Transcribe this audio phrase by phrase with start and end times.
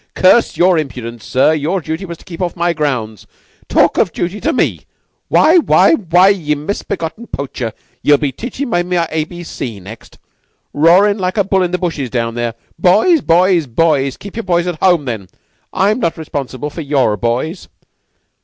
[0.15, 1.53] Curse your impudence, sir.
[1.53, 3.27] Your duty was to keep off my grounds.
[3.69, 4.79] Talk of duty to me!
[5.29, 10.17] Why why why, ye misbegotten poacher, ye'll be teaching me my A B C next!
[10.73, 12.55] Roarin' like a bull in the bushes down there!
[12.79, 13.21] Boys?
[13.21, 13.67] Boys?
[13.67, 14.17] Boys?
[14.17, 15.27] Keep your boys at home, then!
[15.71, 17.67] I'm not responsible for your boys!